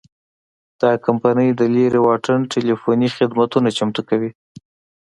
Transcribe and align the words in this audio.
دا 0.81 0.91
کمپنۍ 1.05 1.49
د 1.59 1.61
لرې 1.75 1.99
واټن 2.05 2.39
ټیلیفوني 2.51 3.09
خدمتونه 3.17 3.67
چمتو 3.77 4.01
کوي. 4.09 4.31